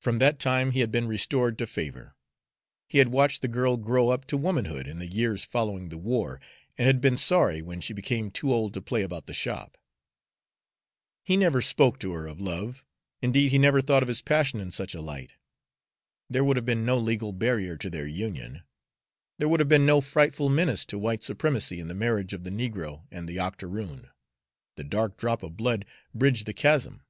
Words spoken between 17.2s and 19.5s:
barrier to their union; there